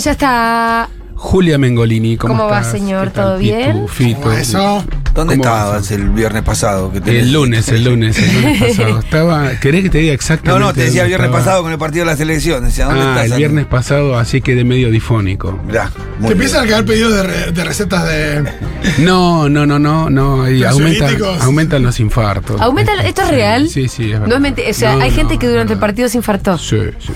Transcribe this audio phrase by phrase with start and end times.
[0.00, 0.88] Ya está.
[1.14, 3.08] Julia Mengolini, ¿cómo, ¿Cómo va, señor?
[3.08, 3.86] ¿Qué tal, ¿Todo bien?
[3.88, 4.32] Fito?
[4.32, 4.82] Eso.
[5.14, 6.90] ¿Dónde ¿Cómo estabas el viernes pasado?
[6.90, 8.98] Que tenés- El lunes, el lunes, el lunes pasado.
[9.00, 10.64] Estaba, ¿Querés que te diga No, exactamente?
[10.66, 11.44] no, te decía el viernes estaba?
[11.44, 12.64] pasado con el partido de la selección.
[12.64, 13.32] Decía, ¿dónde Ah, estás?
[13.32, 15.60] el viernes pasado, así que de medio difónico.
[15.66, 15.90] Mirá,
[16.26, 18.44] Te empiezan a quedar pedidos de, re- de recetas de.
[19.00, 20.48] No, no, no, no, no.
[20.48, 22.58] y Los aumentan, aumentan los infartos.
[22.62, 23.68] ¿Aumenta, ¿Esto es real?
[23.68, 24.38] Sí, sí, es verdad.
[24.38, 24.76] No es.
[24.76, 26.56] O sea, No, hay gente no, que durante el partido se infartó.
[26.56, 27.12] Sí, sí.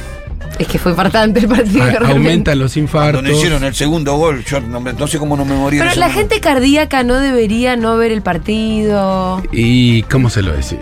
[0.58, 1.82] Es que fue infartante el partido.
[1.82, 2.12] A- realmente.
[2.12, 3.22] aumentan los infartos.
[3.22, 5.78] Cuando hicieron el segundo gol, yo no, sé cómo no me morí.
[5.78, 6.18] Pero la momento.
[6.18, 9.42] gente cardíaca no debería no ver el partido.
[9.52, 10.78] ¿Y cómo se lo decís?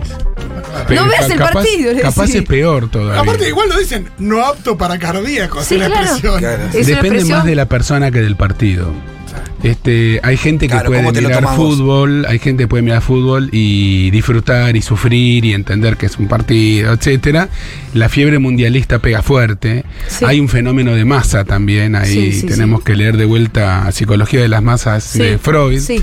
[0.89, 3.21] No veas el capaz, partido, Capaz es peor todavía.
[3.21, 6.03] Aparte, igual lo dicen, no apto para cardíacos, Sí, es la claro.
[6.05, 6.39] expresión.
[6.39, 6.63] Claro.
[6.73, 8.93] Depende expresión- más de la persona que del partido.
[9.63, 12.83] Este, hay gente que Claro, puede ¿cómo te lo mirar fútbol, hay gente que puede
[12.83, 17.49] mirar fútbol y disfrutar y sufrir y entender que es un partido, etcétera.
[17.95, 19.85] La fiebre mundialista pega fuerte.
[20.09, 20.25] Sí.
[20.25, 21.95] Hay un fenómeno de masa también.
[21.95, 22.87] Ahí Sí, sí, tenemos sí.
[22.87, 25.79] que leer de vuelta Psicología de las masas Sí, de Freud.
[25.81, 26.03] sí.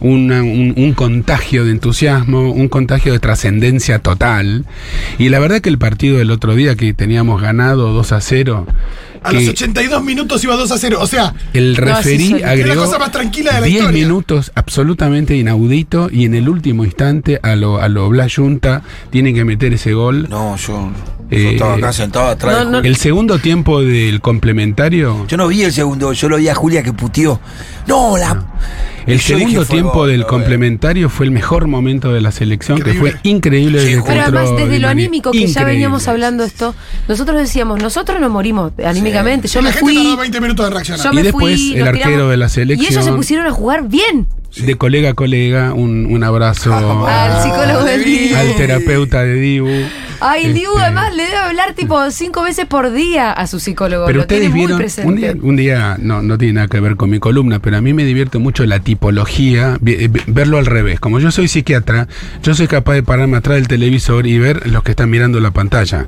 [0.00, 4.64] Una- un, un contagio de entusiasmo, un contagio de trascendencia total.
[5.18, 8.66] Y la verdad que el partido del otro día que teníamos ganado 2 a 0.
[9.22, 10.98] A que los 82 minutos iba 2 a 0.
[11.00, 14.04] O sea, el No, referí sí, agregó la cosa más tranquila de la 10 historia.
[14.04, 19.34] minutos absolutamente inaudito y en el último instante a lo, a lo Blas Junta tienen
[19.34, 20.26] que meter ese gol.
[20.28, 20.90] No, yo,
[21.30, 22.64] yo Eh, estaba acá sentado atrás.
[22.64, 22.78] no, no.
[22.78, 26.82] El segundo tiempo del complementario, Yo no vi el segundo, yo lo vi a Julia
[26.82, 27.40] que puteó.
[27.86, 28.44] No, la.
[29.12, 30.26] El yo segundo tiempo del veo.
[30.28, 34.22] complementario fue el mejor momento de la selección, que fue increíble Sí, desde el Pero
[34.22, 36.74] además, desde de lo anímico que ya veníamos hablando esto,
[37.08, 39.48] nosotros decíamos, nosotros nos morimos anímicamente.
[39.48, 39.94] Yo la me gente fui.
[39.96, 41.04] tardó 20 minutos en reaccionar.
[41.12, 43.16] Yo Y después fui, el arquero tiramos- de la Y ellos se selección.
[43.16, 44.26] pusieron a jugar bien.
[44.56, 46.72] De colega a colega, un, un abrazo
[47.06, 48.36] Al psicólogo del Dibu.
[48.36, 49.68] al terapeuta de Dibu.
[50.20, 53.60] Ay, el Dibu Este, además le debe hablar tipo cinco veces por día a su
[53.60, 54.06] psicólogo.
[54.06, 57.10] Pero lo ustedes vieron, un día, un día no, no tiene nada que ver con
[57.10, 61.00] mi columna, pero a mí me divierte mucho la tipología, eh, verlo al revés.
[61.00, 62.08] Como yo soy psiquiatra,
[62.42, 65.50] yo soy capaz de pararme atrás del televisor y ver los que están mirando la
[65.50, 66.06] pantalla.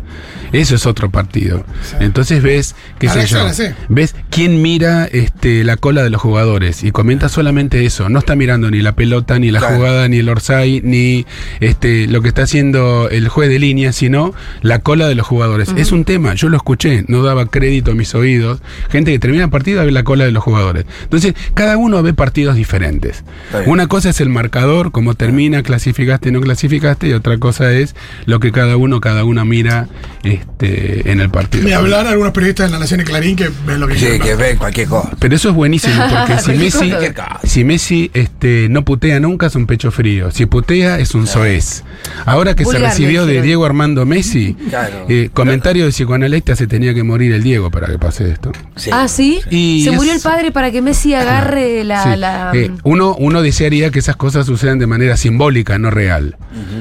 [0.52, 1.64] Eso es otro partido.
[2.00, 3.46] Entonces ves, qué sé yo,
[3.88, 8.08] ves quién mira este, la cola de los jugadores y comenta solamente eso.
[8.08, 9.76] No está mirando ni la pelota, ni la Claro.
[9.76, 11.26] jugada, ni el orsay, ni
[11.60, 15.74] este, lo que está haciendo el juez de línea, sino la cola de los jugadores.
[15.76, 18.62] Es un tema, yo lo escuché, no daba crédito a mis oídos.
[18.88, 20.86] Gente que termina el partido a ver la cola de los jugadores.
[21.02, 23.24] Entonces, cada uno ve partidos diferentes.
[23.66, 27.94] Una cosa es el marcador, cómo termina, clasificaste, no clasificaste, y otra cosa es
[28.24, 29.88] lo que cada uno, cada una mira
[30.22, 31.64] este, en el partido.
[31.64, 34.22] Me hablar algunos periodistas de la Nación y Clarín que ven lo que Sí, quieren
[34.22, 35.10] que ven cualquier cosa.
[35.18, 37.40] Pero eso es buenísimo, porque si Messi, cosa.
[37.44, 40.30] si Messi este, no putea nunca es un pecho frío.
[40.30, 41.84] Si putea es un soez.
[42.24, 43.42] Ahora que Vulgar, se recibió de.
[43.50, 45.06] Diego Armando Messi, Claro.
[45.08, 48.52] eh, comentario de psicoanalista se tenía que morir el Diego para que pase esto.
[48.76, 48.90] Sí.
[48.92, 49.40] Ah, sí.
[49.50, 52.02] Y Se es- murió el padre para que Messi agarre la.
[52.02, 52.10] Sí.
[52.16, 56.36] la- Eh, uno, uno desearía que esas cosas sucedan de manera simbólica, no real.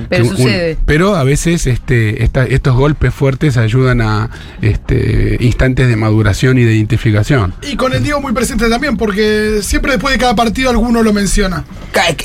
[0.10, 0.78] Pero un- sucede.
[0.86, 4.30] pero a veces este, esta- estos golpes fuertes ayudan a
[4.62, 7.54] este, instantes de maduración y de identificación.
[7.62, 11.14] Y con el Diego muy presente también, porque siempre después de cada partido alguno lo
[11.14, 11.66] menciona.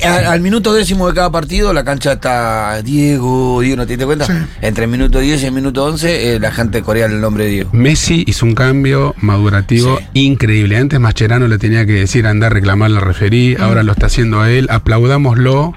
[0.04, 4.04] Al, al minuto décimo de cada partido, la cancha está Diego, Diego, ¿no te diste
[4.06, 4.26] cuenta?
[4.26, 4.32] Sí.
[4.74, 7.50] Entre el minuto 10 y el minuto 11, eh, la gente corea el nombre de
[7.50, 7.70] Diego.
[7.72, 10.04] Messi hizo un cambio madurativo Sí.
[10.14, 10.76] increíble.
[10.76, 14.40] Antes Mascherano le tenía que decir andar a reclamar la referí, ahora lo está haciendo
[14.40, 14.66] a él.
[14.70, 15.74] Aplaudámoslo.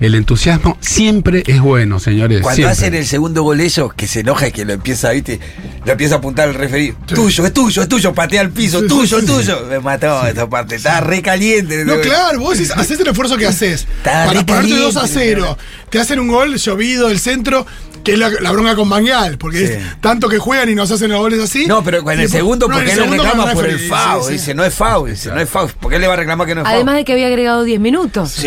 [0.00, 2.40] El entusiasmo siempre es bueno, señores.
[2.40, 2.72] Cuando siempre.
[2.72, 5.38] hacen el segundo gol eso, que se enoja y que lo empieza, ¿viste?
[5.84, 6.94] Lo empieza a apuntar el referí.
[7.06, 9.66] Tuyo, es tuyo, es tuyo, patea al piso, Sí, tuyo, sí, tuyo.
[9.68, 11.84] Me mató esta parte, estaba re caliente.
[11.84, 15.58] No, claro, vos decís, haces el esfuerzo que haces para caliente, 2 a 0.
[15.90, 17.66] Te hacen un gol llovido del centro,
[18.02, 19.64] que es la, la bronca con Bangal, porque Sí.
[19.74, 21.66] es tanto que juegan y nos hacen los goles así.
[21.66, 23.78] No, pero en el después- segundo, no, porque el él le segundo reclama por el
[23.78, 24.22] FAO.
[24.22, 24.32] sí, sí.
[24.32, 25.68] Dice, no es FAO, dice, no es FAO.
[25.78, 26.74] ¿Por qué le va a reclamar que no es FAO?
[26.74, 28.30] Además de que había agregado 10 minutos.
[28.30, 28.46] Sí,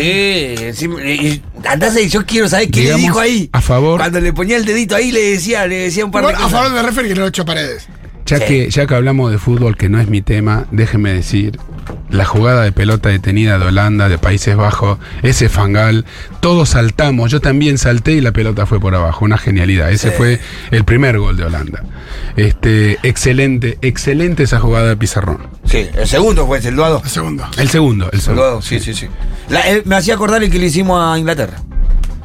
[1.06, 3.48] y- andás ahí, yo quiero saber qué Digamos, le dijo ahí.
[3.52, 6.32] a favor- Cuando le ponía el dedito ahí, le decía, le decía un par de
[6.32, 6.50] a cosas.
[6.52, 7.86] favor del referee que no lo paredes.
[8.26, 8.44] Ya, Sí.
[8.46, 11.58] que, ya que hablamos de fútbol, que no es mi tema, déjenme decir
[12.14, 16.04] la jugada de pelota detenida de Holanda, de Países Bajos, ese fangal,
[16.40, 19.90] todos saltamos, yo también salté y la pelota fue por abajo, una genialidad.
[19.90, 20.40] Ese fue
[20.70, 21.82] el primer gol de Holanda.
[22.36, 25.38] Este, excelente, excelente esa jugada de Pizarrón.
[25.64, 27.00] Sí, el segundo fue el Duado.
[27.02, 27.50] La segunda.
[27.58, 28.42] El segundo, el El segundo.
[28.42, 29.08] Duado, sí, sí, sí.
[29.48, 31.56] La- eh, me hacía acordar el que le hicimos a Inglaterra.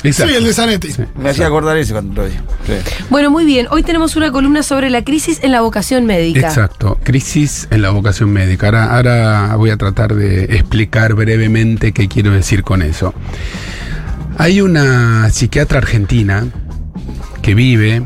[0.03, 0.31] Exacto.
[0.31, 0.89] Sí, el de Zanetti.
[1.15, 2.33] Me hacía acordar ese cuando lo vi.
[2.33, 2.73] Sí.
[3.09, 3.67] Bueno, muy bien.
[3.69, 6.47] Hoy tenemos una columna sobre la crisis en la vocación médica.
[6.47, 8.67] Exacto, crisis en la vocación médica.
[8.67, 13.13] Ahora, ahora voy a tratar de explicar brevemente qué quiero decir con eso.
[14.37, 16.47] Hay una psiquiatra argentina
[17.41, 18.03] que vive,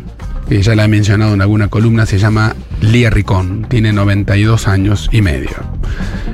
[0.50, 5.10] que ya la he mencionado en alguna columna, se llama Lía Ricón, tiene 92 años
[5.12, 5.56] y medio,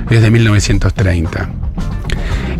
[0.08, 1.50] es de 1930.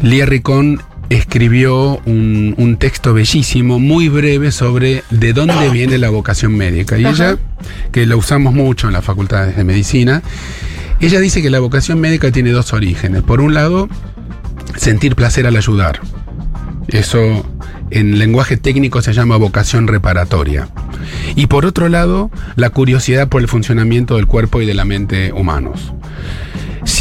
[0.02, 6.54] Lía Ricón escribió un, un texto bellísimo, muy breve, sobre de dónde viene la vocación
[6.56, 6.98] médica.
[6.98, 7.36] Y ella,
[7.92, 10.22] que la usamos mucho en las facultades de medicina,
[11.00, 13.22] ella dice que la vocación médica tiene dos orígenes.
[13.22, 13.88] Por un lado,
[14.76, 16.00] sentir placer al ayudar.
[16.88, 17.44] Eso
[17.90, 20.68] en lenguaje técnico se llama vocación reparatoria.
[21.34, 25.32] Y por otro lado, la curiosidad por el funcionamiento del cuerpo y de la mente
[25.32, 25.92] humanos.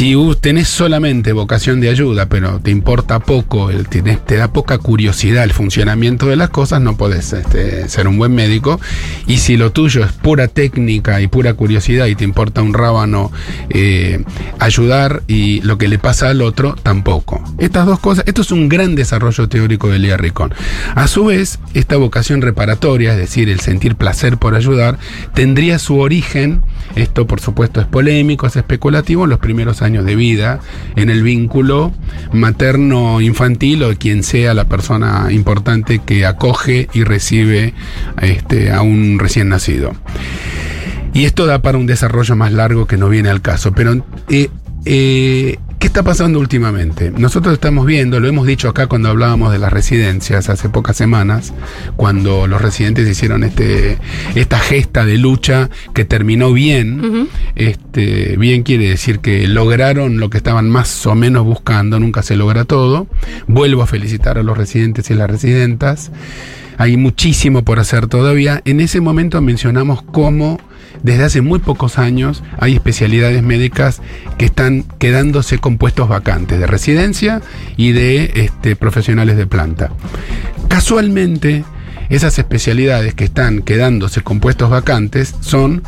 [0.00, 4.78] Si tenés solamente vocación de ayuda, pero te importa poco, el- tenés- te da poca
[4.78, 8.80] curiosidad el funcionamiento de las cosas, no podés este, ser un buen médico.
[9.26, 13.30] Y si lo tuyo es pura técnica y pura curiosidad y te importa un rábano
[13.68, 14.24] eh,
[14.58, 17.44] ayudar y lo que le pasa al otro, tampoco.
[17.58, 20.16] Estas dos cosas, esto es un gran desarrollo teórico de Lía.
[20.94, 24.98] A su vez, esta vocación reparatoria, es decir, el sentir placer por ayudar,
[25.34, 26.62] tendría su origen,
[26.96, 30.60] esto por supuesto es polémico, es especulativo, en los primeros años de vida,
[30.96, 31.92] en el vínculo
[32.32, 37.74] materno-infantil o quien sea la persona importante que acoge y recibe
[38.22, 39.92] este, a un recién nacido.
[41.12, 43.72] Y esto da para un desarrollo más largo que no viene al caso.
[43.72, 44.48] Pero, eh,
[44.84, 47.10] eh, ¿qué está pasando últimamente?
[47.10, 51.54] Nosotros estamos viendo, lo hemos dicho acá cuando hablábamos de las residencias hace pocas semanas,
[51.96, 53.96] cuando los residentes hicieron este,
[54.34, 57.28] esta gesta de lucha que terminó bien.
[57.56, 62.36] este, bien quiere decir que lograron lo que estaban más o menos buscando, nunca se
[62.36, 63.06] logra todo.
[63.48, 66.12] Vuelvo a felicitar a los residentes y las residentas.
[66.76, 68.60] Hay muchísimo por hacer todavía.
[68.66, 70.58] En ese momento mencionamos cómo
[71.02, 74.00] desde hace muy pocos años hay especialidades médicas
[74.38, 77.42] que están quedándose con puestos vacantes de residencia
[77.76, 79.90] y de este, profesionales de planta.
[80.68, 81.64] Casualmente,
[82.10, 85.82] esas especialidades que están quedándose con puestos vacantes son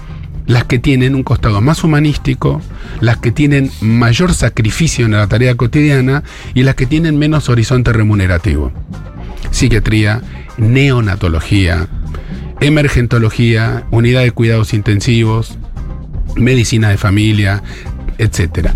[0.46, 2.60] las que tienen un costado más humanístico,
[3.00, 6.22] las que tienen mayor sacrificio en la tarea cotidiana
[6.54, 8.72] y las que tienen menos horizonte remunerativo.
[9.50, 10.20] Psiquiatría,
[10.56, 11.88] neonatología,
[12.62, 15.58] emergentología, unidad de cuidados intensivos,
[16.36, 17.62] medicina de familia,
[18.18, 18.74] etcétera.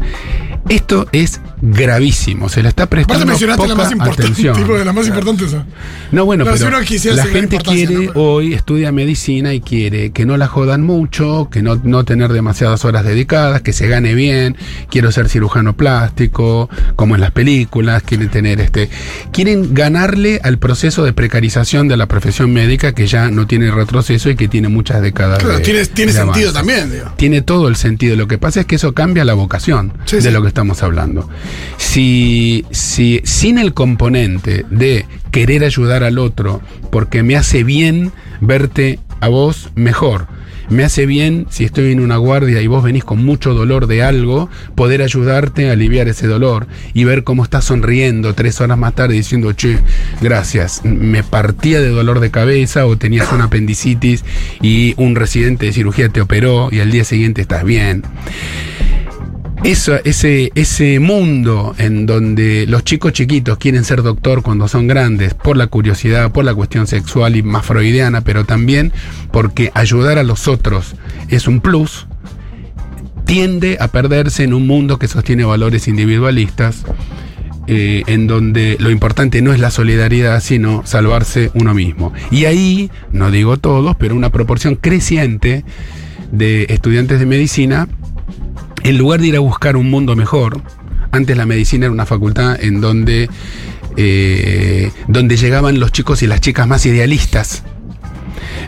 [0.69, 4.57] Esto es gravísimo, se le está prestando mencionaste la más importante, atención.
[4.57, 5.65] tipo de la más importante esa.
[6.13, 6.79] No, bueno, No, pero la
[7.15, 11.81] la gente quiere hoy, estudia medicina y quiere que no la jodan mucho, que no,
[11.83, 14.57] no tener demasiadas horas dedicadas, que se gane bien,
[14.91, 18.91] quiero ser cirujano plástico, como en las películas, quieren tener este...
[19.33, 24.31] Quieren ganarle al proceso de precarización de la profesión médica que ya no tiene retroceso
[24.31, 26.53] y que tiene muchas décadas Claro, de- tiene, tiene de sentido avance.
[26.53, 27.13] también, digo.
[27.17, 28.17] Tiene todo el sentido.
[28.17, 30.31] Lo que pasa es que eso cambia la vocación Sí, de sí.
[30.31, 31.29] lo que estamos hablando.
[31.77, 38.11] Si, si sin el componente de querer ayudar al otro, porque me hace bien
[38.41, 40.29] verte a vos mejor.
[40.71, 44.03] Me hace bien, si estoy en una guardia y vos venís con mucho dolor de
[44.03, 48.95] algo, poder ayudarte a aliviar ese dolor y ver cómo estás sonriendo tres horas más
[48.95, 49.79] tarde diciendo, che,
[50.23, 54.25] gracias, me partía de dolor de cabeza o tenías una apendicitis
[54.63, 58.05] y un residente de cirugía te operó y al día siguiente estás bien.
[59.67, 65.35] Eso, ese, ese mundo en donde los chicos chiquitos quieren ser doctor cuando son grandes
[65.35, 68.93] por la curiosidad, por la cuestión sexual y más freudiana, pero también
[69.33, 70.95] porque ayudar a los otros
[71.31, 72.07] es un plus,
[73.25, 76.85] tiende a perderse en un mundo que sostiene valores individualistas,
[77.67, 82.13] eh, en donde lo importante no es la solidaridad, sino salvarse uno mismo.
[82.31, 85.65] Y ahí, no digo todos, pero una proporción creciente
[86.31, 87.89] de estudiantes de medicina
[88.89, 90.63] en lugar de ir a buscar un mundo mejor,
[91.11, 93.29] antes la medicina era una facultad en donde,
[93.97, 97.65] eh, donde llegaban los chicos y las chicas más idealistas.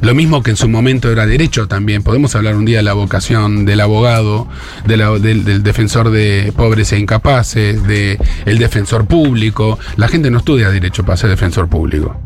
[0.01, 2.03] Lo mismo que en su momento era derecho también.
[2.03, 4.49] Podemos hablar un día de la vocación del abogado,
[4.87, 9.79] del, defensor de pobres e incapaces, del el defensor público.
[9.97, 12.21] La gente no estudia derecho para ser defensor público.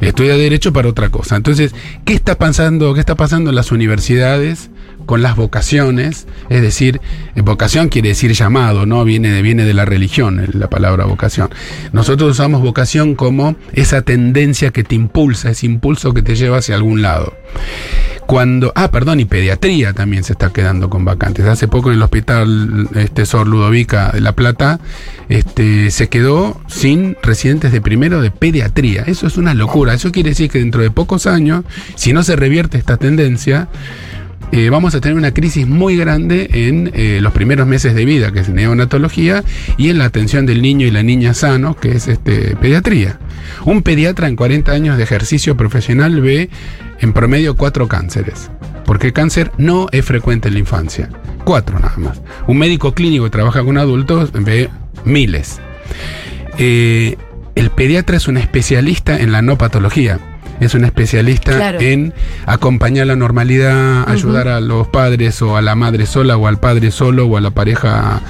[0.00, 1.36] Estudia derecho para otra cosa.
[1.36, 4.70] Entonces, ¿qué está pasando, qué está pasando en las universidades
[5.06, 7.00] con las vocaciones, es decir,
[7.36, 9.04] vocación quiere decir llamado, ¿no?
[9.04, 11.48] Viene, de- viene de la religión, la palabra vocación.
[11.92, 16.74] Nosotros usamos vocación como esa tendencia que te impulsa, ese impulso que te lleva hacia
[16.74, 17.34] algún lado.
[18.26, 21.46] Cuando, ah, perdón, y pediatría también se está quedando con vacantes.
[21.46, 24.80] Hace poco en el hospital este, Sor Ludovica de La Plata
[25.28, 29.04] este, se quedó sin residentes de primero de pediatría.
[29.06, 29.94] Eso es una locura.
[29.94, 33.68] Eso quiere decir que dentro de pocos años, si no se revierte esta tendencia,
[34.52, 38.32] eh, vamos a tener una crisis muy grande en eh, los primeros meses de vida,
[38.32, 39.44] que es neonatología,
[39.76, 43.18] y en la atención del niño y la niña sano, que es este, pediatría.
[43.64, 46.48] Un pediatra en 40 años de ejercicio profesional ve
[47.00, 48.50] en promedio cuatro cánceres,
[48.84, 51.10] porque el cáncer no es frecuente en la infancia.
[51.44, 52.20] Cuatro nada más.
[52.46, 54.70] Un médico clínico que trabaja con adultos ve
[55.04, 55.60] miles.
[56.58, 57.16] Eh,
[57.54, 60.18] el pediatra es un especialista en la no patología.
[60.60, 61.80] Es un especialista Claro.
[61.80, 62.14] en
[62.46, 66.90] acompañar la normalidad, ayudar a los padres o a la madre sola o al padre
[66.90, 68.20] solo o a la pareja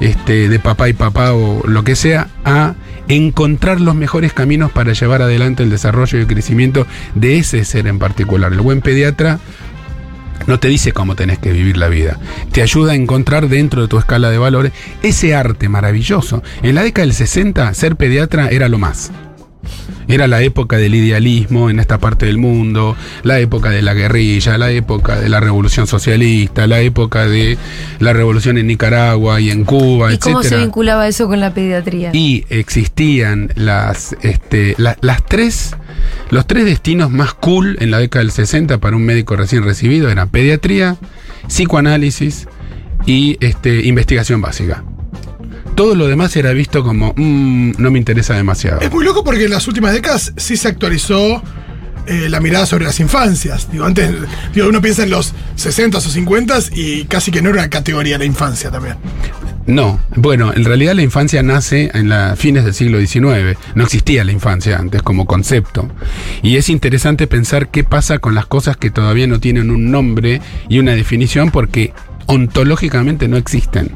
[0.00, 2.74] este, de papá y papá o lo que sea a
[3.08, 7.86] encontrar los mejores caminos para llevar adelante el desarrollo y el crecimiento de ese ser
[7.88, 8.52] en particular.
[8.52, 9.38] El buen pediatra
[10.46, 12.18] no te dice cómo tenés que vivir la vida.
[12.52, 14.72] Te ayuda a encontrar dentro de tu escala de valores
[15.02, 16.42] ese arte maravilloso.
[16.62, 19.12] En la década del 60, ser pediatra era lo más.
[20.12, 24.58] Era la época del idealismo en esta parte del mundo, la época de la guerrilla,
[24.58, 27.56] la época de la revolución socialista, la época de
[27.98, 32.10] la revolución en Nicaragua y en Cuba, ¿Y cómo se vinculaba eso con la pediatría?
[32.12, 35.74] Y existían las, este, la- las tres,
[36.30, 40.10] los tres destinos más cool en la década del 60 para un médico recién recibido
[40.10, 40.96] eran pediatría,
[41.48, 42.48] psicoanálisis
[43.06, 44.84] y este, investigación básica.
[45.74, 48.80] Todo lo demás era visto como, "Mm, no me interesa demasiado.
[48.80, 51.42] Es muy loco porque en las últimas décadas sí se actualizó
[52.06, 53.70] eh, la mirada sobre las infancias.
[53.70, 54.10] Digo, antes,
[54.52, 58.18] digo, uno piensa en los 60 o 50 y casi que no era una categoría
[58.18, 58.96] la infancia también.
[59.66, 63.56] No, bueno, en realidad la infancia nace en los fines del siglo XIX.
[63.76, 65.88] No existía la infancia antes como concepto.
[66.42, 70.40] Y es interesante pensar qué pasa con las cosas que todavía no tienen un nombre
[70.68, 71.92] y una definición porque
[72.26, 73.92] ontológicamente no existen.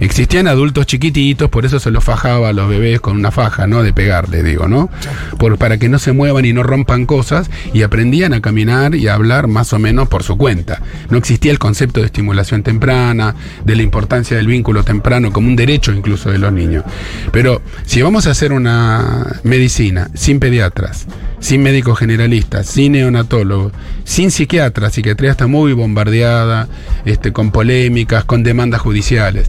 [0.00, 3.82] Existían adultos chiquititos, por eso se los fajaba a los bebés con una faja, ¿no?
[3.82, 4.90] De pegarle, digo, ¿no?
[5.38, 9.08] Por, para que no se muevan y no rompan cosas y aprendían a caminar y
[9.08, 10.82] a hablar más o menos por su cuenta.
[11.10, 13.34] No existía el concepto de estimulación temprana,
[13.64, 16.84] de la importancia del vínculo temprano como un derecho incluso de los niños.
[17.32, 21.06] Pero si vamos a hacer una medicina sin pediatras,
[21.40, 23.72] sin médicos generalistas, sin neonatólogos,
[24.04, 26.68] sin psiquiatras, psiquiatría está muy bombardeada,
[27.04, 29.48] este, con polémicas, con demandas judiciales.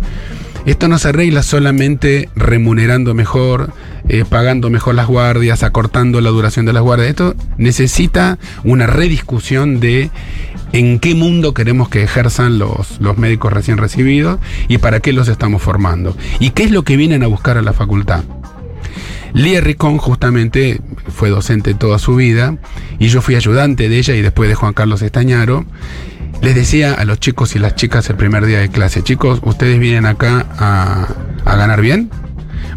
[0.68, 3.72] Esto no se arregla solamente remunerando mejor,
[4.10, 7.12] eh, pagando mejor las guardias, acortando la duración de las guardias.
[7.12, 10.12] Esto necesita una rediscusión de
[10.74, 15.30] en qué mundo queremos que ejerzan los, los médicos recién recibidos y para qué los
[15.30, 16.18] estamos formando.
[16.42, 18.26] Y qué es lo que vienen a buscar a la facultad.
[19.34, 22.58] Lía Ricón justamente fue docente toda su vida
[23.00, 25.66] y yo fui ayudante de ella y después de Juan Carlos Estañaro.
[26.42, 29.80] Les decía a los chicos y las chicas el primer día de clase, chicos, ustedes
[29.80, 31.08] vienen acá a,
[31.46, 32.10] a ganar bien.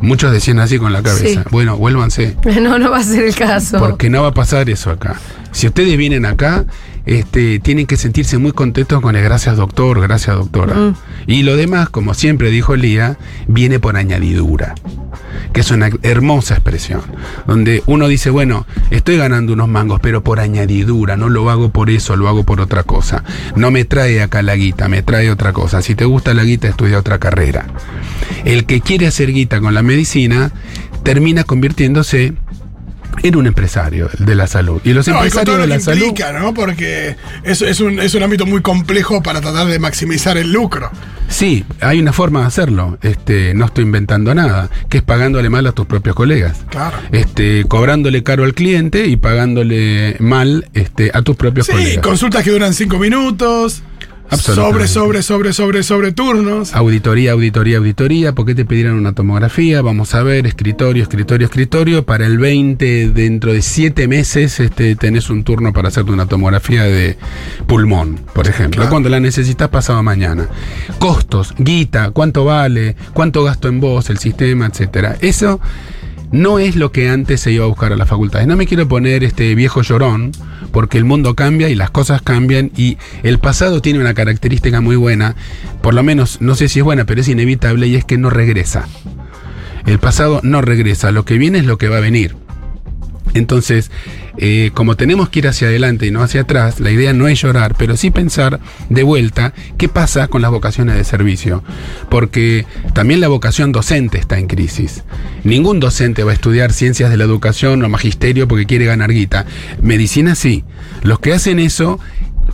[0.01, 1.43] Muchos decían así con la cabeza.
[1.43, 1.49] Sí.
[1.51, 2.37] Bueno, vuélvanse.
[2.61, 3.79] No, no va a ser el caso.
[3.79, 5.17] Porque no va a pasar eso acá.
[5.53, 6.65] Si ustedes vienen acá,
[7.07, 10.75] este, tienen que sentirse muy contentos con el gracias doctor, gracias doctora.
[10.75, 10.97] Mm.
[11.27, 13.17] Y lo demás, como siempre dijo Lía,
[13.47, 14.75] viene por añadidura.
[15.53, 17.03] Que es una hermosa expresión.
[17.47, 21.91] Donde uno dice, bueno, estoy ganando unos mangos, pero por añadidura, no lo hago por
[21.91, 23.25] eso, lo hago por otra cosa.
[23.57, 25.83] No me trae acá la guita, me trae otra cosa.
[25.83, 27.67] Si te gusta la guita, estudia otra carrera.
[28.45, 30.53] El que quiere hacer guita con la medicina
[31.03, 32.35] termina convirtiéndose
[33.23, 34.81] en un empresario de la salud.
[34.85, 36.13] Y los No, empresarios de la salud.
[36.41, 36.55] ¿no?
[36.55, 40.91] Porque es, es, un, es un ámbito muy complejo para tratar de maximizar el lucro.
[41.29, 42.99] Sí, hay una forma de hacerlo.
[43.03, 46.65] Este, no estoy inventando nada, que es pagándole mal a tus propios colegas.
[46.71, 46.97] Claro.
[47.13, 52.03] Este, cobrándole caro al cliente y pagándole mal este, a tus propios Sí, colegas.
[52.03, 53.83] consultas que duran cinco minutos.
[54.31, 56.73] Sobre, sobre, sobre, sobre, sobre turnos.
[56.75, 58.33] Auditoría, auditoría, auditoría.
[58.33, 59.83] ¿Por qué te pidieron una tomografía?
[59.83, 62.05] Vamos a ver, escritorio, escritorio, escritorio.
[62.05, 66.85] Para el 20, dentro de 7 meses, este, tenés un turno para hacerte una tomografía
[66.85, 67.19] de
[67.67, 68.79] pulmón, por ejemplo.
[68.79, 68.91] Claro.
[68.91, 70.49] Cuando la necesitas pasado mañana.
[71.01, 75.17] Costos, guita, cuánto vale, cuánto gasto en vos, el sistema, etcétera.
[75.21, 75.61] Eso
[76.33, 78.47] no es lo que antes se iba a buscar a las facultades.
[78.47, 80.33] No me quiero poner este viejo llorón,
[80.73, 84.97] porque el mundo cambia y las cosas cambian y el pasado tiene una característica muy
[84.97, 85.35] buena,
[85.83, 88.31] por lo menos no sé si es buena, pero es inevitable y es que no
[88.31, 88.87] regresa.
[89.87, 92.37] El pasado no regresa, lo que viene es lo que va a venir.
[93.35, 93.91] Entonces,
[94.43, 97.43] eh, como tenemos que ir hacia adelante y no hacia atrás, la idea no es
[97.43, 101.63] llorar, pero sí pensar de vuelta qué pasa con las vocaciones de servicio.
[102.09, 105.05] Porque también la vocación docente está en crisis.
[105.45, 109.45] Ningún docente va a estudiar ciencias de la educación o magisterio porque quiere ganar guita.
[109.83, 110.65] Medicina sí.
[111.03, 112.01] Los que hacen eso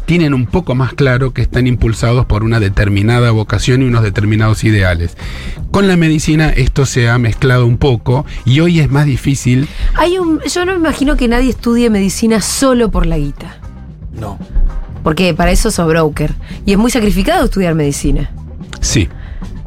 [0.07, 4.65] tienen un poco más claro que están impulsados por una determinada vocación y unos determinados
[4.65, 5.17] ideales.
[5.71, 9.69] Con la medicina esto se ha mezclado un poco y hoy es más difícil.
[9.95, 13.59] Hay un, yo no me imagino que nadie estudie medicina solo por la guita.
[14.19, 14.39] No.
[15.03, 16.35] Porque para eso sos broker.
[16.65, 18.31] Y es muy sacrificado estudiar medicina.
[18.81, 19.09] Sí.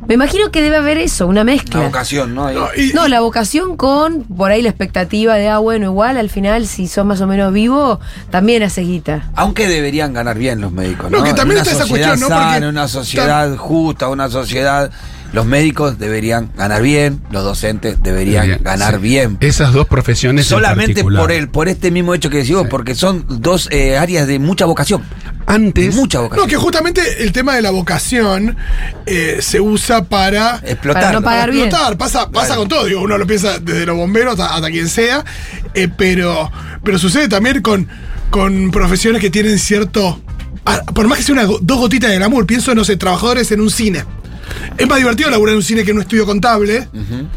[0.10, 1.80] Me imagino que debe haber eso, una La mezcla.
[1.82, 2.52] vocación, ¿no?
[2.52, 6.30] No, y- No, la vocación con por ahí la expectativa de, ah, bueno, igual al
[6.32, 8.00] final, si sos más o menos vivo,
[8.32, 9.30] también hace guita.
[9.36, 11.20] Aunque deberían ganar bien los médicos, ¿no?
[11.20, 12.28] No, que también En una está esa cuestión, ¿no?
[12.28, 14.90] Porque sana, una sociedad justa, una sociedad...
[15.32, 19.02] Los médicos deberían ganar bien, los docentes deberían ganar sí.
[19.02, 19.38] bien.
[19.42, 20.46] Esas dos profesiones.
[20.46, 21.22] en Solamente particular.
[21.22, 24.66] por el, por este mismo hecho que decimos, porque son dos eh, áreas de mucha
[24.66, 25.04] vocación.
[25.46, 25.96] Antes.
[25.96, 26.46] mucha vocación.
[26.46, 28.56] No, que justamente el tema de la vocación
[29.06, 31.04] eh, se usa para Explotar.
[31.04, 31.66] Para no pagar bien.
[31.68, 31.98] explotar.
[31.98, 32.62] Pasa, pasa Claro.
[32.62, 35.24] con todo, digo, uno lo piensa desde los bomberos hasta, hasta quien sea,
[35.74, 36.52] eh, pero,
[36.84, 37.88] pero sucede también con,
[38.30, 40.22] con profesiones que tienen cierto.
[40.94, 43.72] Por más que sea una, dos gotitas de glamour, pienso, no sé, trabajadores en un
[43.72, 44.04] cine.
[44.78, 46.88] Es más divertido laburar en un cine que en un estudio contable,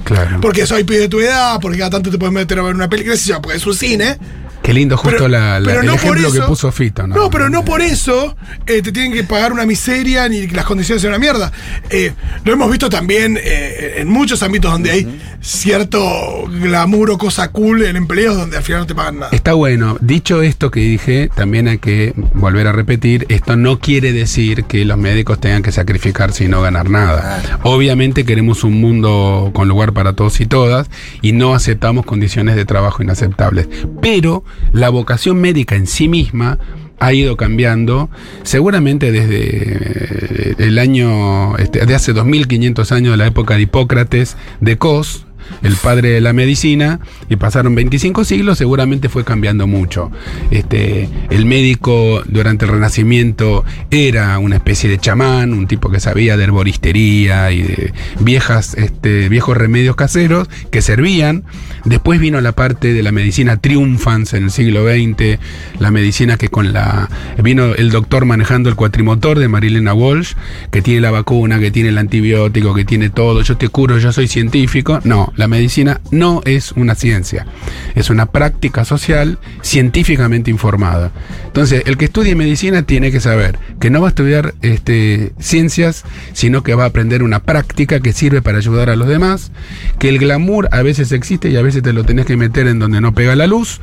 [0.05, 0.41] Claro.
[0.41, 2.89] porque soy pibe de tu edad, porque cada tanto te puedes meter a ver una
[2.89, 4.19] película, porque es un cine.
[4.63, 7.07] Qué lindo justo Pero- la, la- pero el no ejemplo que puso Fito.
[7.07, 10.65] No, pero no por eso eh, te tienen que pagar una miseria ni que las
[10.65, 11.51] condiciones sean una mierda.
[11.91, 12.13] Eh,
[12.45, 17.83] lo hemos visto también eh, en muchos ámbitos donde hay cierto glamour o cosa cool
[17.83, 19.29] en empleos donde al final no te pagan nada.
[19.33, 19.97] Está bueno.
[20.01, 24.85] Dicho esto que dije, también hay que volver a repetir, esto no quiere decir que
[24.85, 27.61] los médicos tengan que sacrificarse y no ganar nada.
[27.65, 30.89] Obviamente queremos un mundo con lugar para todos y todas
[31.21, 33.69] y no aceptamos condiciones de trabajo inaceptables.
[34.01, 36.59] Pero la vocación médica en sí misma
[36.99, 38.11] ha ido cambiando,
[38.45, 44.37] seguramente desde eh, el año, este, de hace 2500 años, de la época de Hipócrates,
[44.61, 45.27] de Cos,
[45.63, 50.11] el padre de la medicina, y pasaron 25 siglos, seguramente fue cambiando mucho.
[50.51, 56.37] Este, el médico durante el Renacimiento era una especie de chamán, un tipo que sabía
[56.37, 61.45] de herboristería y de viejas, este, viejos remedios caseros que servían.
[61.85, 65.39] Después vino la parte de la medicina triunfans en el siglo XX,
[65.79, 67.09] la medicina que con la...
[67.43, 70.35] Vino el doctor manejando el cuatrimotor de Marilena Walsh,
[70.71, 74.13] que tiene la vacuna, que tiene el antibiótico, que tiene todo, yo te curo, yo
[74.13, 75.01] soy científico.
[75.05, 77.47] No, la medicina no es una ciencia,
[77.95, 81.13] es una práctica social científicamente informada.
[81.47, 86.05] Entonces, el que estudie medicina tiene que saber que no va a estudiar este, ciencias,
[86.33, 89.53] sino que va a aprender una práctica que sirve para ayudar a los demás,
[89.99, 92.79] que el glamour a veces existe y a veces te lo tenés que meter en
[92.79, 93.81] donde no pega la luz,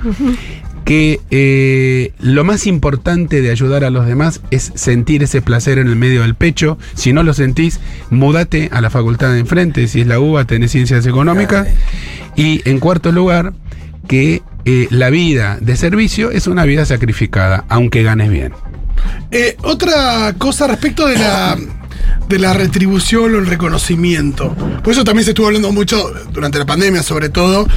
[0.89, 5.87] que eh, lo más importante de ayudar a los demás es sentir ese placer en
[5.87, 6.79] el medio del pecho.
[6.95, 10.71] Si no lo sentís, mudate a la facultad de enfrente, si es la UBA, tenés
[10.71, 11.67] ciencias económicas.
[12.35, 13.53] Y en cuarto lugar,
[14.07, 18.53] que eh, la vida de servicio es una vida sacrificada, aunque ganes bien.
[19.29, 21.55] Eh, otra cosa respecto de la,
[22.27, 24.55] de la retribución o el reconocimiento.
[24.83, 27.67] Por eso también se estuvo hablando mucho durante la pandemia, sobre todo,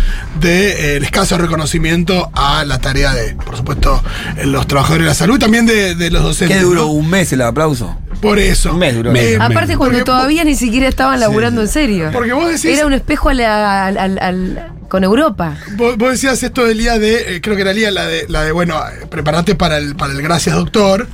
[0.41, 4.03] del escaso reconocimiento a la tarea de, por supuesto,
[4.37, 6.57] eh, los trabajadores de la salud, también de, de los docentes.
[6.59, 7.97] ¿Qué duró un mes el aplauso?
[8.21, 8.73] Por eso.
[8.73, 9.11] Un mes duró.
[9.13, 9.23] Mes.
[9.23, 12.11] Eh, Aparte, cuando porque- todavía ni siquiera estaban laburando en serio.
[12.13, 15.57] Porque vos decís- Era un espejo a la- al- al- al- con Europa.
[15.77, 18.27] Vos, vos decías esto del día de, eh, creo que era el día la de,
[18.29, 21.09] la de bueno, eh, prepárate para el, para el gracias doctor.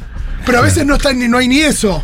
[0.44, 2.02] Pero a veces no está ni, no hay ni eso.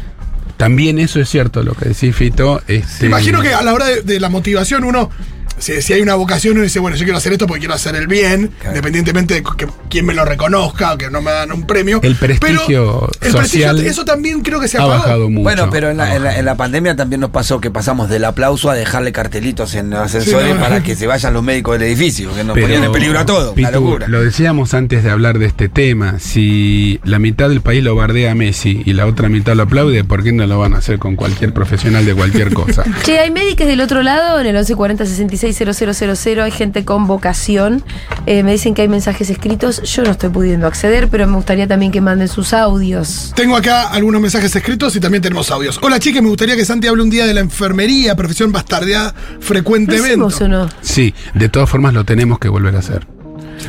[0.57, 2.63] También eso es cierto lo que decís, Fito.
[2.69, 5.11] Este, Imagino que a la hora de, de la motivación uno,
[5.59, 7.95] si, si hay una vocación, uno dice, bueno, yo quiero hacer esto porque quiero hacer
[7.97, 8.71] el bien, Claro.
[8.77, 12.01] independientemente de que quien me lo reconozca o que no me dan un premio.
[12.03, 14.99] El prestigio Pero el prestigio, social eso también creo que se ha apagó.
[14.99, 15.43] bajado mucho.
[15.43, 18.09] Bueno, pero en la, Ha en, la, en la pandemia también nos pasó que pasamos
[18.09, 20.61] del aplauso a dejarle cartelitos en los ascensores Sí, no.
[20.61, 23.27] para que se vayan los médicos del edificio, que nos Pero, ponían en peligro a
[23.27, 23.57] todos.
[23.57, 24.09] Una Pitu, locura.
[24.09, 26.19] Lo decíamos antes de hablar de este tema.
[26.19, 30.05] Si la mitad del país lo bardea a Messi y la otra mitad lo aplaude,
[30.05, 32.85] ¿por qué no lo van a hacer con cualquier profesional de cualquier cosa?
[33.05, 35.07] Che, hay médicos del otro lado, en el 1140
[35.53, 37.83] 660000, hay gente con vocación.
[38.27, 39.83] Eh, me dicen que hay mensajes escritos.
[39.83, 43.33] Yo no estoy pudiendo acceder, pero me gustaría también que manden sus audios.
[43.37, 45.79] Tengo acá algunos mensajes escritos y también tenemos audios.
[45.83, 49.41] Hola chicas, me gustaría que Santi hable un día de la enfermería, profesión bastardeada ¿Lo
[49.43, 50.09] frecuentemente.
[50.09, 50.69] hicimos o no?
[50.81, 53.14] Sí, de todas formas lo tenemos que volver a hacer.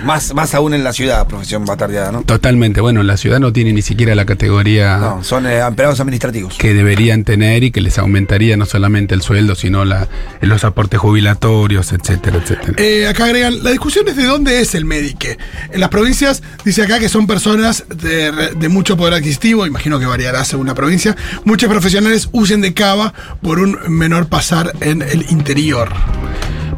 [0.03, 2.21] Más, más aún en la ciudad, profesión batardeada, ¿no?
[2.23, 2.81] Totalmente.
[2.81, 6.57] Bueno, la ciudad no tiene ni siquiera la categoría No, son eh, empleados administrativos.
[6.57, 10.07] que deberían tener y que les aumentaría no solamente el sueldo, sino la,
[10.41, 12.73] los aportes jubilatorios, etcétera, etcétera.
[12.77, 15.27] Eh, acá agregan, la discusión es de dónde es el médico.
[15.71, 20.05] En las provincias dice acá que son personas de, de mucho poder adquisitivo, imagino que
[20.05, 21.15] variará según la provincia.
[21.45, 25.89] Muchos profesionales huyen de Cava por un menor pasar en el interior.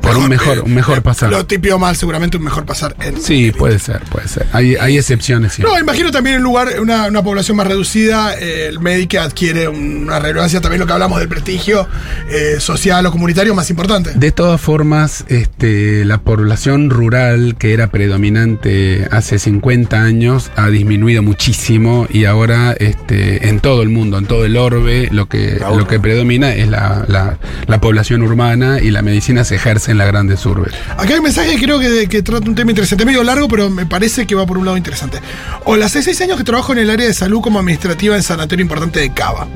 [0.07, 1.29] Por un mejor, un mejor pasar.
[1.29, 4.45] Lo típico mal, seguramente un mejor pasar en Sí, puede ser, puede ser.
[4.53, 5.61] Hay, hay excepciones, sí.
[5.61, 9.67] No, imagino también en un lugar, una, una población más reducida, eh, el médico adquiere
[9.67, 11.87] una relevancia, también lo que hablamos del prestigio
[12.29, 14.11] eh, social o comunitario más importante.
[14.15, 21.23] De todas formas, este, la población rural que era predominante hace 50 años ha disminuido
[21.23, 25.87] muchísimo y ahora este, en todo el mundo, en todo el orbe, lo que, lo
[25.87, 30.07] que predomina es la, la- la población urbana y la medicina se ejerce en las
[30.07, 30.73] grandes urbes.
[30.91, 33.85] Acá hay un mensaje creo que, que trata un tema interesante, medio largo, pero me
[33.85, 35.19] parece que va por un lado interesante.
[35.65, 38.61] Hola, hace seis años que trabajo en el área de salud como administrativa en Sanatorio
[38.61, 39.47] Importante de Cava.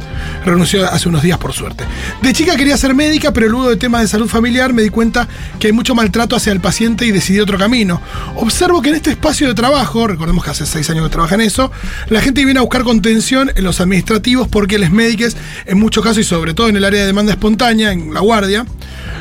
[0.45, 1.85] Renunció hace unos días por suerte.
[2.21, 5.27] De chica quería ser médica, pero luego de temas de salud familiar me di cuenta
[5.59, 8.01] que hay mucho maltrato hacia el paciente y decidí otro camino.
[8.35, 11.41] Observo que en este espacio de trabajo, recordemos que hace seis años que trabaja en
[11.41, 11.71] eso,
[12.09, 16.19] la gente viene a buscar contención en los administrativos porque los médicos, en muchos casos
[16.19, 18.65] y sobre todo en el área de demanda espontánea, en la guardia,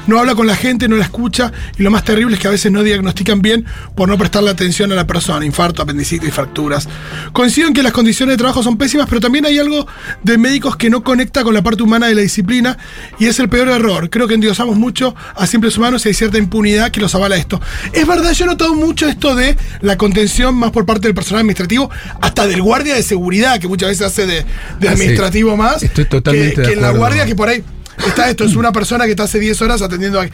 [0.06, 2.50] no habla con la gente, no la escucha y lo más terrible es que a
[2.50, 3.64] veces no diagnostican bien
[3.96, 6.88] por no prestarle atención a la persona, infarto, apendicitis, fracturas.
[7.32, 9.86] Coincido en que las condiciones de trabajo son pésimas, pero también hay algo
[10.22, 12.78] de médicos que no conecta con la parte humana de la disciplina
[13.18, 14.10] y es el peor error.
[14.10, 17.60] Creo que endiosamos mucho a simples humanos y hay cierta impunidad que los avala esto.
[17.92, 21.40] Es verdad, yo he notado mucho esto de la contención más por parte del personal
[21.40, 24.44] administrativo, hasta del guardia de seguridad, que muchas veces hace de, de Ah,
[24.80, 24.86] sí.
[24.88, 25.82] administrativo más.
[25.82, 27.62] Estoy totalmente que, de que en la guardia que por ahí
[28.08, 30.26] está esto, es una persona que está hace 10 horas atendiendo a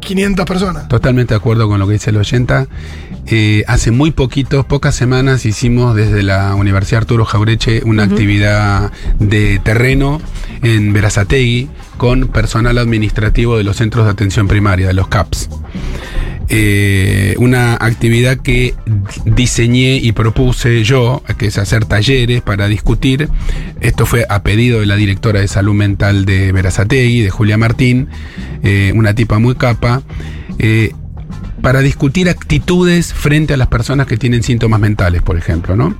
[0.00, 0.88] 500 personas.
[0.88, 2.66] Totalmente de acuerdo con lo que dice el oyenta.
[3.26, 9.60] Eh, hace muy poquito, pocas semanas, hicimos desde la Universidad Arturo Jaureche una actividad de
[9.60, 10.20] terreno
[10.62, 15.48] en Verazategui con personal administrativo de los centros de atención primaria, de los CAPS.
[16.48, 18.74] Eh, una actividad que
[19.24, 23.28] diseñé y propuse yo, que es hacer talleres para discutir.
[23.80, 28.08] Esto fue a pedido de la directora de salud mental de Verazategui, de Julia Martín,
[28.62, 30.02] eh, una tipa muy capa.
[30.58, 30.92] eh,
[31.62, 35.96] para discutir actitudes frente a las personas que tienen síntomas mentales, por ejemplo, ¿no?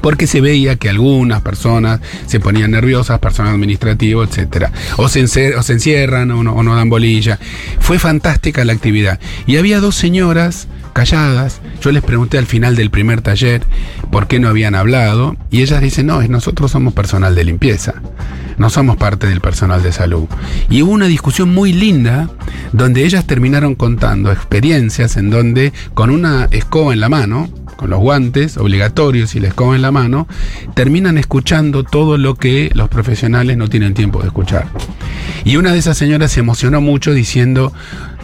[0.00, 4.72] Porque se veía que algunas personas se ponían nerviosas, personal administrativo, etcétera.
[4.96, 7.38] O se, encierran o no, o no dan bolilla.
[7.80, 9.18] Fue fantástica la actividad.
[9.46, 11.60] Y había dos señoras calladas.
[11.80, 13.62] Yo les pregunté al final del primer taller
[14.10, 15.36] por qué no habían hablado.
[15.50, 17.94] Y ellas dicen, no, nosotros somos personal de limpieza.
[18.56, 20.26] No somos parte del personal de salud.
[20.70, 22.30] Y hubo una discusión muy linda
[22.72, 28.00] donde ellas terminaron contando experiencias en donde con una escoba en la mano, con los
[28.00, 30.26] guantes obligatorios y la escoba en la mano,
[30.74, 34.66] terminan escuchando todo lo que los profesionales no tienen tiempo de escuchar.
[35.44, 37.72] Y una de esas señoras se emocionó mucho diciendo,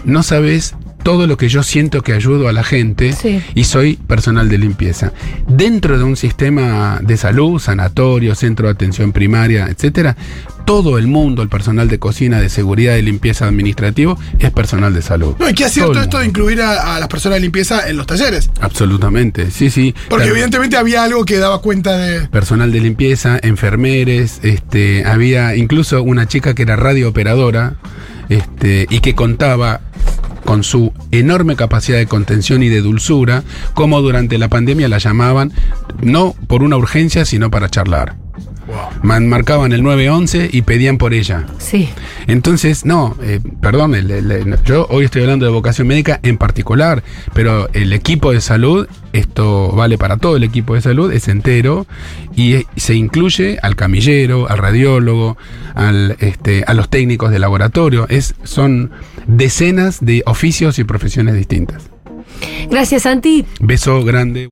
[0.04, 3.40] no sabes todo lo que yo siento que ayudo a la gente Sí.
[3.54, 5.12] y soy personal de limpieza.
[5.48, 10.16] Dentro de un sistema de salud, sanatorio, centro de atención primaria, etcétera,
[10.66, 15.02] todo el mundo, el personal de cocina, de seguridad, de limpieza administrativo, es personal de
[15.02, 15.34] salud.
[15.40, 15.68] No, y qué el
[16.04, 18.50] esto de incluir a, a las personas de limpieza en los talleres.
[18.60, 19.94] Absolutamente, sí, sí.
[20.08, 22.28] Porque Tal- evidentemente había algo que daba cuenta de.
[22.28, 27.74] personal de limpieza, enfermeres, este, había incluso una chica que era radiooperadora,
[28.30, 29.80] este, y que contaba
[30.46, 35.52] con su enorme capacidad de contención y de dulzura, como durante la pandemia la llamaban,
[36.00, 38.16] no por una urgencia, sino para charlar.
[39.02, 41.46] Marcaban el 911 y pedían por ella.
[41.58, 41.88] Sí.
[42.26, 47.02] Entonces, no, eh, perdón, el- el- yo hoy estoy hablando de vocación médica en particular,
[47.34, 51.86] pero el equipo de salud, esto vale para todo el equipo de salud, es entero
[52.36, 55.36] y se incluye al camillero, al radiólogo,
[55.74, 58.06] al, este, a los técnicos de laboratorio.
[58.08, 58.90] Es, son
[59.26, 61.90] decenas de oficios y profesiones distintas.
[62.70, 63.44] Gracias, Santi.
[63.60, 64.48] Beso grande.